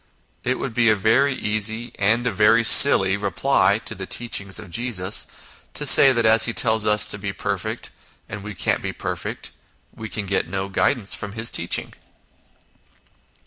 It 0.43 0.57
would 0.57 0.73
be 0.73 0.89
a 0.89 0.95
very 0.95 1.35
easy, 1.35 1.91
and 1.99 2.25
a 2.25 2.31
very 2.31 2.63
silly, 2.63 3.15
reply 3.17 3.77
to 3.85 3.93
the 3.93 4.07
teaching 4.07 4.47
of 4.49 4.71
Jesus, 4.71 5.27
to 5.75 5.85
say 5.85 6.11
that 6.11 6.25
as 6.25 6.45
He 6.45 6.53
tells 6.53 6.87
us 6.87 7.05
to 7.05 7.19
be 7.19 7.31
perfect, 7.31 7.91
and 8.27 8.41
we 8.41 8.55
can't 8.55 8.81
be 8.81 8.93
perfect, 8.93 9.51
we 9.95 10.09
can 10.09 10.25
get 10.25 10.47
no 10.47 10.69
guidance 10.69 11.13
from 11.13 11.33
His 11.33 11.51
teaching. 11.51 11.93